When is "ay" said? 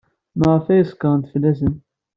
0.67-0.83